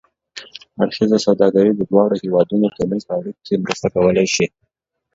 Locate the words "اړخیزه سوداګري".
0.81-1.71